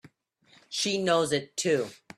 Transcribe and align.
She 0.67 0.97
knows 0.97 1.31
it 1.31 1.55
too! 1.55 1.91